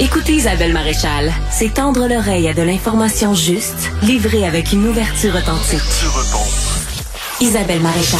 [0.00, 5.78] Écoutez Isabelle Maréchal, c'est tendre l'oreille à de l'information juste, livrée avec une ouverture authentique.
[7.40, 8.18] Isabelle Maréchal.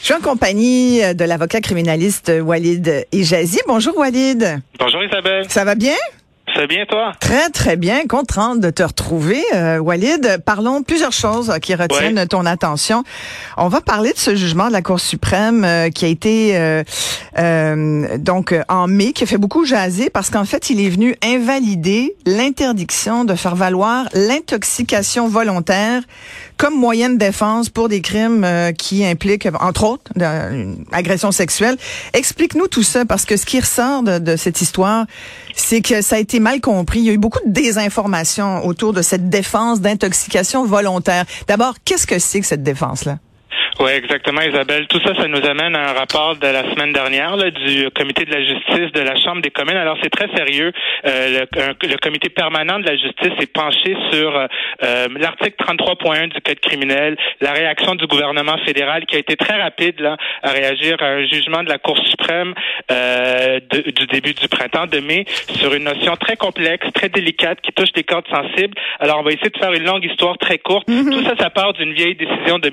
[0.00, 3.60] Je suis en compagnie de l'avocat criminaliste Walid Ijazi.
[3.68, 4.60] Bonjour Walid.
[4.80, 5.48] Bonjour Isabelle.
[5.48, 5.94] Ça va bien?
[6.58, 7.12] Ça va bien, toi?
[7.20, 8.08] Très, très bien.
[8.08, 10.42] Contente de te retrouver, euh, Walid.
[10.44, 13.04] Parlons plusieurs choses qui retiennent ton attention.
[13.56, 16.82] On va parler de ce jugement de la Cour suprême euh, qui a été euh,
[17.38, 21.14] euh, donc en mai, qui a fait beaucoup jaser parce qu'en fait, il est venu
[21.22, 26.02] invalider l'interdiction de faire valoir l'intoxication volontaire
[26.58, 31.76] comme moyen de défense pour des crimes qui impliquent, entre autres, une agression sexuelle.
[32.12, 35.06] Explique-nous tout ça parce que ce qui ressort de, de cette histoire,
[35.54, 36.98] c'est que ça a été mal compris.
[36.98, 41.24] Il y a eu beaucoup de désinformation autour de cette défense d'intoxication volontaire.
[41.46, 43.18] D'abord, qu'est-ce que c'est que cette défense-là?
[43.80, 44.88] Oui, exactement, Isabelle.
[44.88, 48.24] Tout ça, ça nous amène à un rapport de la semaine dernière là, du comité
[48.24, 49.76] de la justice de la Chambre des communes.
[49.76, 50.72] Alors, c'est très sérieux.
[51.06, 56.40] Euh, le, le, comité permanent de la justice est penché sur euh, l'article 33.1 du
[56.40, 60.96] Code criminel, la réaction du gouvernement fédéral qui a été très rapide là, à réagir
[61.00, 62.54] à un jugement de la Cour suprême
[62.90, 67.60] euh, de, du début du printemps de mai sur une notion très complexe, très délicate
[67.60, 68.74] qui touche les cordes sensibles.
[68.98, 70.88] Alors, on va essayer de faire une longue histoire très courte.
[70.88, 71.12] Mm-hmm.
[71.12, 72.70] Tout ça, ça part d'une vieille décision de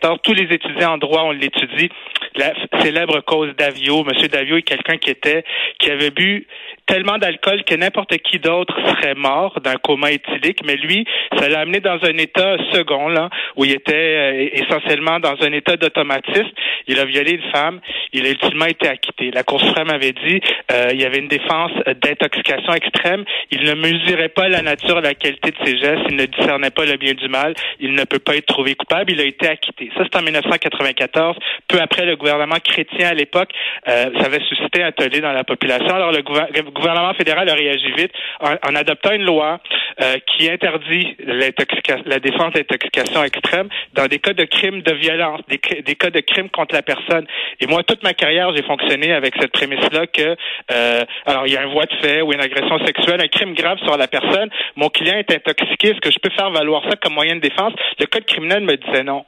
[0.00, 1.90] 1994 tous les étudiants en droit, on l'étudie.
[2.36, 4.04] La célèbre cause d'Avio.
[4.04, 5.44] Monsieur Davio est quelqu'un qui était,
[5.78, 6.46] qui avait bu
[6.86, 11.06] tellement d'alcool que n'importe qui d'autre serait mort d'un coma éthylique, mais lui,
[11.36, 15.52] ça l'a amené dans un état second, là, où il était euh, essentiellement dans un
[15.52, 16.50] état d'automatisme.
[16.88, 17.80] Il a violé une femme,
[18.12, 19.30] il a ultimement été acquitté.
[19.30, 20.40] La Cour suprême avait dit
[20.72, 23.24] euh, il y avait une défense d'intoxication extrême.
[23.50, 26.86] Il ne mesurait pas la nature la qualité de ses gestes, il ne discernait pas
[26.86, 29.89] le bien du mal, il ne peut pas être trouvé coupable, il a été acquitté.
[29.96, 31.36] Ça, c'est en 1994.
[31.68, 33.50] Peu après, le gouvernement chrétien à l'époque,
[33.88, 35.94] euh, ça avait suscité un tollé dans la population.
[35.94, 36.22] Alors, le
[36.70, 39.60] gouvernement fédéral a réagi vite en, adoptant une loi
[40.00, 45.60] euh, qui interdit la défense d'intoxication extrême dans des cas de crimes de violence, des,
[45.82, 47.26] des cas de crimes contre la personne.
[47.60, 50.36] Et moi, toute ma carrière, j'ai fonctionné avec cette prémisse-là que,
[50.72, 53.54] euh, alors, il y a un voie de fait ou une agression sexuelle, un crime
[53.54, 54.50] grave sur la personne.
[54.76, 55.88] Mon client est intoxiqué.
[55.88, 57.72] Est-ce que je peux faire valoir ça comme moyen de défense?
[57.98, 59.24] Le code criminel me disait non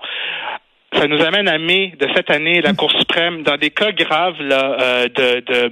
[0.95, 4.37] ça nous amène à mai de cette année, la Cour suprême, dans des cas graves
[4.41, 5.71] euh, de, de,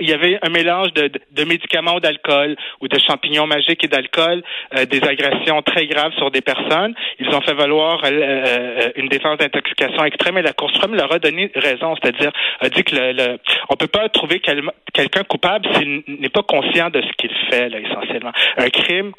[0.00, 3.88] il y avait un mélange de, de médicaments ou d'alcool ou de champignons magiques et
[3.88, 4.42] d'alcool,
[4.76, 6.94] euh, des agressions très graves sur des personnes.
[7.18, 11.18] Ils ont fait valoir euh, une défense d'intoxication extrême et la Cour suprême leur a
[11.18, 13.38] donné raison, c'est-à-dire a dit que le, le
[13.70, 17.78] on peut pas trouver quelqu'un coupable s'il n'est pas conscient de ce qu'il fait là,
[17.78, 18.32] essentiellement.
[18.56, 19.12] Un crime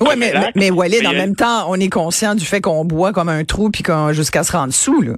[0.00, 3.12] oui, mais, mais, mais Walid, en même temps, on est conscient du fait qu'on boit
[3.12, 5.14] comme un trou puis qu'on jusqu'à se rendre sous, là.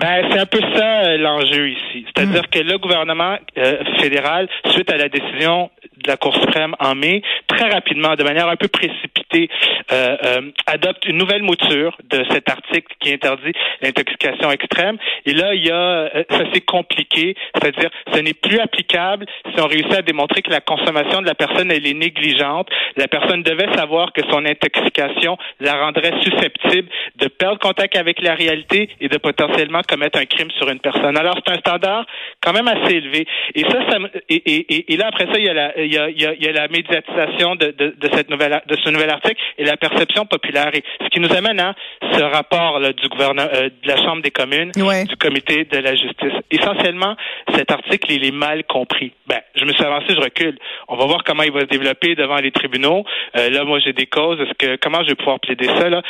[0.00, 2.06] Ben, c'est un peu ça euh, l'enjeu ici.
[2.06, 2.50] C'est-à-dire hmm.
[2.50, 5.70] que le gouvernement euh, fédéral, suite à la décision
[6.02, 7.22] de la Cour suprême en mai,
[7.54, 9.48] très rapidement, de manière un peu précipitée,
[9.92, 14.96] euh, euh, adopte une nouvelle mouture de cet article qui interdit l'intoxication extrême.
[15.26, 19.60] Et là, il y a, euh, ça c'est compliqué, c'est-à-dire, ce n'est plus applicable si
[19.60, 22.68] on réussit à démontrer que la consommation de la personne elle est négligente.
[22.96, 28.34] La personne devait savoir que son intoxication la rendrait susceptible de perdre contact avec la
[28.34, 31.16] réalité et de potentiellement commettre un crime sur une personne.
[31.16, 32.06] Alors c'est un standard
[32.42, 33.26] quand même assez élevé.
[33.54, 33.98] Et ça, ça
[34.28, 36.26] et, et, et là après ça, il y a la, il y a, il y
[36.26, 39.40] a, il y a la médiatisation de, de, de, cette nouvelle de ce nouvel article
[39.58, 40.70] et la perception populaire.
[40.74, 41.74] Et ce qui nous amène à
[42.12, 45.94] ce rapport là, du gouvernement euh, de la Chambre des communes, du comité de la
[45.94, 46.34] justice.
[46.50, 47.16] Essentiellement,
[47.54, 49.12] cet article il est mal compris.
[49.26, 50.58] Ben, je me suis avancé, je recule.
[50.88, 53.04] On va voir comment il va se développer devant les tribunaux.
[53.36, 54.40] Euh, là, moi, j'ai des causes.
[54.40, 56.02] Est-ce que comment je vais pouvoir plaider ça là?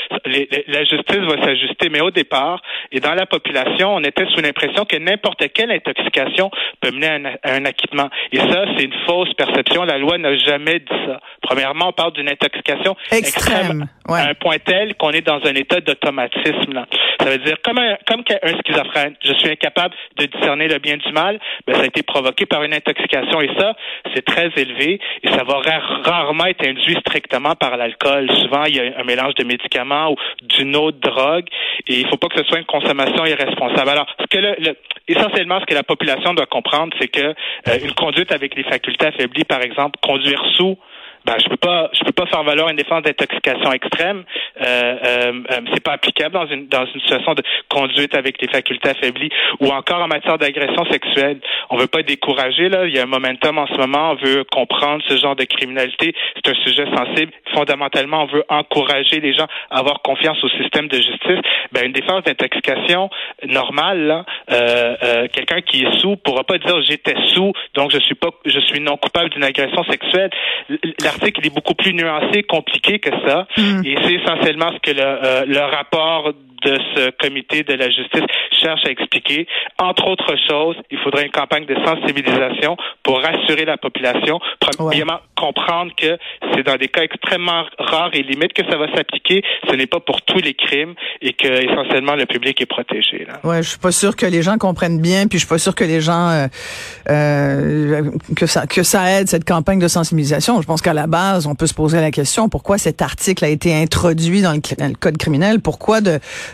[0.69, 2.61] La justice va s'ajuster, mais au départ
[2.93, 7.15] et dans la population, on était sous l'impression que n'importe quelle intoxication peut mener à
[7.15, 8.09] un, à un acquittement.
[8.33, 9.85] Et ça, c'est une fausse perception.
[9.85, 11.21] La loi n'a jamais dit ça.
[11.43, 15.81] Premièrement, on parle d'une intoxication extrême, à un point tel qu'on est dans un état
[15.81, 16.87] d'automatisme.
[17.21, 20.97] Ça veut dire comme un, comme un schizophrène, je suis incapable de discerner le bien
[20.97, 21.39] du mal.
[21.67, 23.75] Ben, ça a été provoqué par une intoxication et ça,
[24.15, 25.61] c'est très élevé et ça va
[26.05, 28.31] rarement être induit strictement par l'alcool.
[28.43, 31.47] Souvent, il y a un mélange de médicaments ou d'une autre drogue
[31.87, 33.91] et il ne faut pas que ce soit une consommation irresponsable.
[33.91, 34.77] Alors, ce que le,
[35.09, 37.35] essentiellement, ce que la population doit comprendre, c'est que
[37.69, 40.79] euh, une conduite avec les facultés affaiblies, par exemple, conduire sous,
[41.25, 44.25] ben, je peux pas, je peux pas faire valoir une défense d'intoxication extrême.
[44.61, 48.49] Euh, euh, euh, c'est pas applicable dans une dans une situation de conduite avec les
[48.49, 49.31] facultés affaiblies
[49.61, 51.41] ou encore en matière d'agression sexuelle.
[51.71, 52.87] On veut pas décourager là.
[52.87, 54.13] Il y a un momentum en ce moment.
[54.13, 56.15] On veut comprendre ce genre de criminalité.
[56.37, 57.33] C'est un sujet sensible.
[57.55, 61.41] Fondamentalement, on veut encourager les gens à avoir confiance au système de justice.
[61.73, 63.11] Ben, une défense d'intoxication
[63.47, 68.15] normale euh, euh, quelqu'un qui est sous pourra pas dire j'étais sous, donc je suis
[68.15, 70.31] pas, je suis non coupable d'une agression sexuelle.
[71.15, 73.83] L'article est beaucoup plus nuancé, compliqué que ça, mm.
[73.85, 76.33] et c'est essentiellement ce que le, euh, le rapport
[76.65, 78.25] de ce comité de la justice
[78.61, 79.47] cherche à expliquer.
[79.79, 85.93] Entre autres choses, il faudrait une campagne de sensibilisation pour rassurer la population, premièrement comprendre
[85.97, 86.17] que
[86.53, 89.43] c'est dans des cas extrêmement rares et limites que ça va s'appliquer.
[89.69, 93.27] Ce n'est pas pour tous les crimes et que essentiellement le public est protégé.
[93.29, 93.41] Là.
[93.45, 95.75] Ouais, je suis pas sûr que les gens comprennent bien, puis je suis pas sûr
[95.75, 96.47] que les gens euh,
[97.11, 98.03] euh,
[98.37, 100.61] que ça que ça aide cette campagne de sensibilisation.
[100.63, 103.49] Je pense qu'à la base, on peut se poser la question pourquoi cet article a
[103.49, 106.01] été introduit dans le, code criminel, pourquoi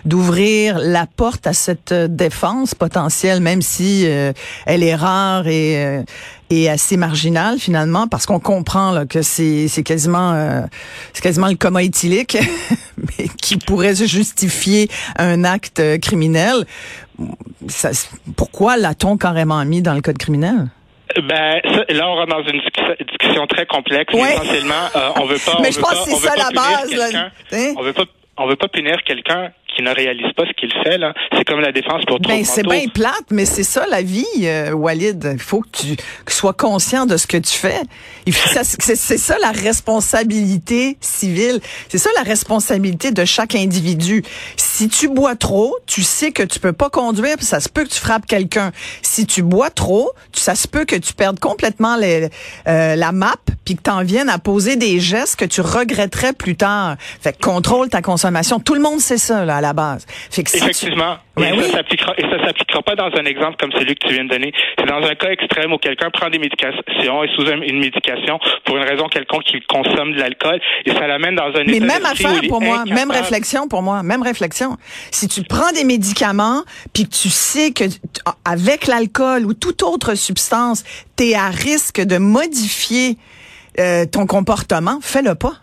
[0.04, 4.32] d'ouvrir la porte à cette défense potentielle, même si euh,
[4.66, 6.02] elle est rare et, euh,
[6.68, 10.62] assez marginale finalement, parce qu'on comprend là, que c'est quasiment euh,
[11.22, 12.36] quasiment le coma éthylique,
[12.96, 16.66] mais qui pourrait justifier un acte criminel.
[18.34, 20.70] Pourquoi l'a-t-on carrément mis dans le code criminel?
[21.16, 22.60] Ben là, on rentre dans une
[23.06, 24.14] discussion très complexe.
[24.14, 25.58] Essentiellement, on veut pas.
[25.62, 26.94] Mais je pense que c'est ça la base.
[26.94, 27.30] Là.
[27.52, 27.74] Hein?
[27.76, 28.04] On veut pas
[28.40, 31.14] on veut pas punir quelqu'un qui ne réalise pas ce qu'il fait là.
[31.36, 34.72] C'est comme la défense pour ben, c'est bien plate, mais c'est ça la vie, euh,
[34.72, 35.30] Walid.
[35.32, 35.96] Il faut que tu
[36.28, 37.80] sois conscient de ce que tu fais.
[38.26, 41.60] C'est ça la responsabilité civile.
[41.88, 44.22] C'est ça la responsabilité de chaque individu.
[44.56, 47.84] Si tu bois trop, tu sais que tu peux pas conduire, puis ça se peut
[47.84, 48.72] que tu frappes quelqu'un.
[49.02, 52.28] Si tu bois trop, ça se peut que tu perdes complètement les,
[52.66, 56.32] euh, la map, puis que tu en viennes à poser des gestes que tu regretterais
[56.32, 56.96] plus tard.
[57.20, 58.60] Fait que contrôle ta consommation.
[58.60, 60.06] Tout le monde sait ça là à la base.
[60.36, 61.16] Effectivement.
[61.36, 64.14] Ben et, ça s'appliquera, et ça s'appliquera pas dans un exemple comme celui que tu
[64.14, 64.52] viens de donner.
[64.78, 68.76] C'est dans un cas extrême où quelqu'un prend des médications et sous une médication pour
[68.76, 72.40] une raison quelconque qu'il consomme de l'alcool et ça l'amène dans un Mais même affaire
[72.48, 74.76] pour moi, même réflexion pour moi, même réflexion.
[75.10, 76.62] Si tu prends des médicaments
[76.92, 77.84] puis que tu sais que
[78.44, 80.84] avec l'alcool ou toute autre substance,
[81.16, 83.16] tu es à risque de modifier
[83.78, 85.54] euh, ton comportement, fais-le pas.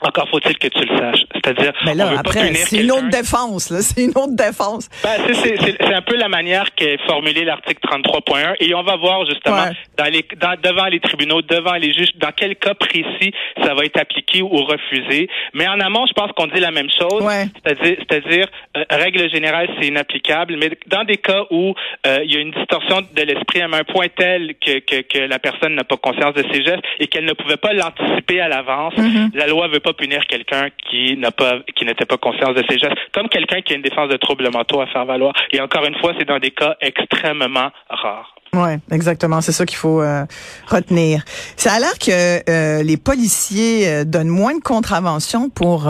[0.00, 1.24] Encore faut-il que tu le saches.
[1.34, 3.70] C'est-à-dire, mais là, après, c'est une autre défense.
[3.70, 4.88] Là, c'est une autre défense.
[5.02, 9.66] Ben, c'est un peu la manière qu'est formulé l'article 33.1, et on va voir justement
[9.96, 13.84] dans les, dans, devant les tribunaux, devant les juges, dans quel cas précis ça va
[13.84, 15.28] être appliqué ou refusé.
[15.54, 17.24] Mais en amont, je pense qu'on dit la même chose.
[17.64, 18.46] C'est-à-dire, c'est-à-dire,
[18.76, 20.56] euh, règle générale, c'est inapplicable.
[20.58, 21.74] Mais dans des cas où
[22.06, 25.18] euh, il y a une distorsion de l'esprit à un point tel que, que, que
[25.18, 28.48] la personne n'a pas conscience de ses gestes et qu'elle ne pouvait pas l'anticiper à
[28.48, 29.36] l'avance, mm-hmm.
[29.36, 32.78] la loi veut pas punir quelqu'un qui n'a pas qui n'était pas conscient de ses
[32.78, 35.32] gestes, comme quelqu'un qui a une défense de troubles mentaux à faire valoir.
[35.52, 38.34] Et encore une fois, c'est dans des cas extrêmement rares.
[38.54, 39.40] Oui, exactement.
[39.40, 40.24] C'est ça qu'il faut euh,
[40.66, 41.22] retenir.
[41.56, 45.88] Ça a l'air que euh, les policiers euh, donnent moins de contraventions pour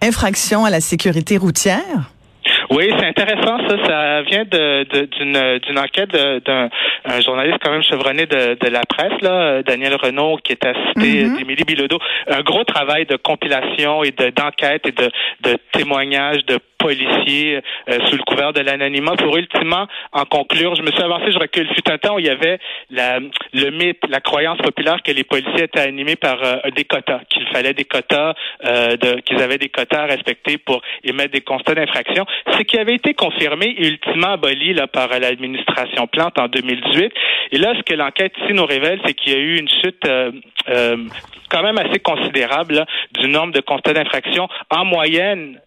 [0.00, 2.10] infraction à la sécurité routière.
[2.74, 3.76] Oui, c'est intéressant ça.
[3.86, 6.70] Ça vient de, d'une, d'une enquête d'un
[7.04, 10.72] un journaliste quand même chevronné de, de la presse, là, Daniel Renault, qui est à
[10.72, 11.36] citer mm-hmm.
[11.36, 11.98] d'Émilie Bilodeau.
[12.28, 15.10] Un gros travail de compilation et de, d'enquête et de,
[15.42, 20.74] de témoignages de policiers euh, sous le couvert de l'anonymat pour ultimement en conclure.
[20.74, 21.68] Je me suis avancé, je recule.
[21.74, 22.58] Fut un temps où il y avait
[22.90, 23.20] la,
[23.52, 27.46] le mythe, la croyance populaire que les policiers étaient animés par euh, des quotas, qu'il
[27.48, 28.34] fallait des quotas,
[28.64, 32.26] euh, de, qu'ils avaient des quotas à respecter pour émettre des constats d'infraction.
[32.62, 37.12] Ce qui avait été confirmé et ultimement aboli là, par l'administration Plante en 2018.
[37.50, 40.06] Et là, ce que l'enquête ici nous révèle, c'est qu'il y a eu une chute
[41.50, 42.86] quand même assez considérable
[43.18, 45.58] du nombre de constats d'infraction en moyenne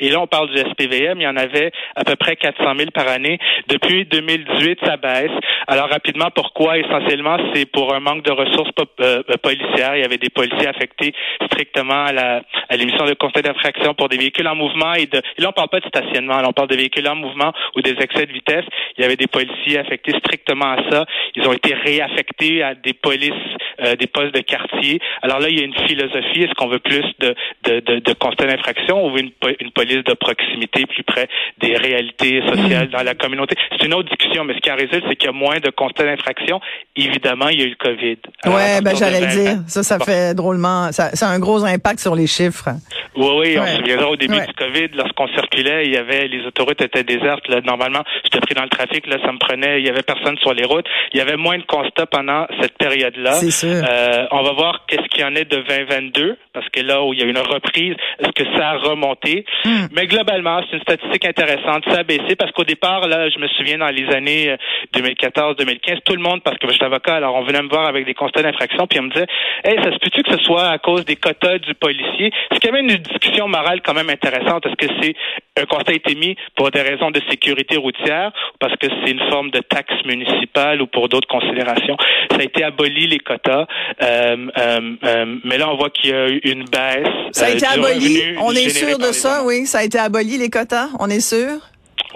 [0.00, 2.90] et là, on parle du SPVM, il y en avait à peu près 400 000
[2.90, 3.38] par année.
[3.68, 5.30] Depuis 2018, ça baisse.
[5.66, 6.78] Alors rapidement, pourquoi?
[6.78, 9.96] Essentiellement, c'est pour un manque de ressources euh, policières.
[9.96, 11.12] Il y avait des policiers affectés
[11.46, 15.18] strictement à la à l'émission de constat d'infraction pour des véhicules en mouvement et de.
[15.18, 17.82] Et là, on parle pas de stationnement, là, on parle de véhicules en mouvement ou
[17.82, 18.64] des excès de vitesse.
[18.96, 21.04] Il y avait des policiers affectés strictement à ça.
[21.34, 23.32] Ils ont été réaffectés à des polices,
[23.80, 25.00] euh, des postes de quartier.
[25.22, 26.44] Alors là, il y a une philosophie.
[26.44, 29.30] Est-ce qu'on veut plus de de, de, de constat d'infraction ou une,
[29.60, 31.28] une police de proximité plus près
[31.60, 32.92] des réalités sociales mm.
[32.92, 33.56] dans la communauté.
[33.72, 35.70] C'est une autre discussion, mais ce qui en résulte, c'est qu'il y a moins de
[35.70, 36.60] constats d'infraction.
[36.96, 38.18] Évidemment, il y a eu le COVID.
[38.46, 39.56] Oui, ben j'allais le dire.
[39.66, 40.92] Ça, ça fait drôlement.
[40.92, 42.68] Ça, ça, a un gros impact sur les chiffres.
[43.16, 46.46] Oui, oui, on se souviendra au début du COVID, lorsqu'on circulait, il y avait les
[46.46, 47.48] autoroutes étaient désertes.
[47.48, 50.36] Là, normalement, j'étais pris dans le trafic, là, ça me prenait, il y avait personne
[50.38, 50.86] sur les routes.
[51.12, 53.32] Il y avait moins de constats pendant cette période-là.
[53.34, 53.68] C'est sûr.
[53.68, 57.12] Euh, on va voir qu'est-ce qu'il y en est de 2022, parce que là où
[57.12, 59.44] il y a une reprise, est-ce que ça a remonté?
[59.64, 59.79] Hmm.
[59.80, 59.86] Hmm.
[59.92, 61.84] Mais globalement, c'est une statistique intéressante.
[61.88, 64.54] Ça a baissé parce qu'au départ, là, je me souviens dans les années
[64.94, 68.04] 2014-2015, tout le monde, parce que je suis avocat, alors on venait me voir avec
[68.04, 69.26] des constats d'infraction, puis on me disait,
[69.64, 72.32] hey, ça se peut-tu que ce soit à cause des quotas du policier?
[72.52, 74.66] C'est quand même une discussion morale quand même intéressante.
[74.66, 75.14] Est-ce que c'est
[75.60, 79.10] un constat a été mis pour des raisons de sécurité routière ou parce que c'est
[79.10, 81.96] une forme de taxe municipale ou pour d'autres considérations?
[82.30, 83.66] Ça a été aboli les quotas,
[84.02, 87.08] euh, euh, euh, mais là on voit qu'il y a eu une baisse.
[87.32, 88.36] Ça a été aboli.
[88.40, 89.66] On est sûr de ça, oui.
[89.70, 90.88] Ça a été aboli les quotas.
[90.98, 91.60] On est sûr?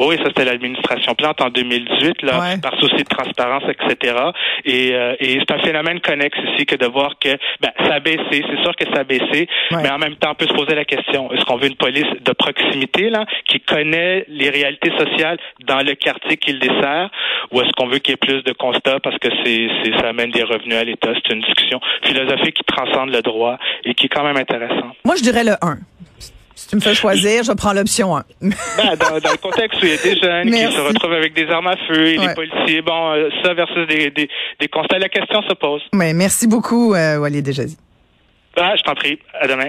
[0.01, 4.17] Oui, ça c'était l'administration Plante en 2018, là, par souci de transparence, etc.
[4.65, 7.29] Et, euh, et c'est un phénomène connexe ici que de voir que
[7.61, 10.35] ben, ça a baissé, c'est sûr que ça a baissé, mais en même temps, on
[10.35, 14.25] peut se poser la question est-ce qu'on veut une police de proximité là, qui connaît
[14.27, 17.09] les réalités sociales dans le quartier qu'il dessert,
[17.53, 20.09] ou est-ce qu'on veut qu'il y ait plus de constats parce que c'est, c'est ça
[20.09, 21.11] amène des revenus à l'État?
[21.15, 24.97] C'est une discussion philosophique qui transcende le droit et qui est quand même intéressante.
[25.05, 25.79] Moi, je dirais le 1.
[26.65, 28.25] Si tu me fais choisir, je prends l'option 1.
[28.41, 28.51] ben,
[28.99, 31.47] dans, dans, le contexte où il y a des jeunes qui se retrouvent avec des
[31.51, 35.11] armes à feu et les policiers, bon, euh, ça versus des, des, des, constats, la
[35.11, 35.83] question se pose.
[35.93, 37.77] Mais merci beaucoup, euh, Walid Dejazi.
[38.57, 39.19] Ah, je t'en prie.
[39.39, 39.69] À demain.